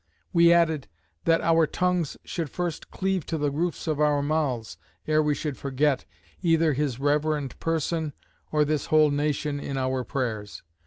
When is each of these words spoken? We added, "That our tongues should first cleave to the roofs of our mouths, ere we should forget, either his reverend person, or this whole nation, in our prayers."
We 0.33 0.51
added, 0.51 0.87
"That 1.25 1.41
our 1.41 1.67
tongues 1.67 2.17
should 2.25 2.49
first 2.49 2.89
cleave 2.89 3.23
to 3.27 3.37
the 3.37 3.51
roofs 3.51 3.85
of 3.85 3.99
our 3.99 4.23
mouths, 4.23 4.79
ere 5.05 5.21
we 5.21 5.35
should 5.35 5.57
forget, 5.57 6.05
either 6.41 6.73
his 6.73 6.99
reverend 6.99 7.59
person, 7.59 8.13
or 8.51 8.65
this 8.65 8.87
whole 8.87 9.11
nation, 9.11 9.59
in 9.59 9.77
our 9.77 10.03
prayers." 10.03 10.63